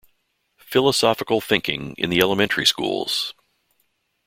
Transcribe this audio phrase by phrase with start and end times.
[0.57, 3.35] Philosophical Thinking in the Elementary Schools.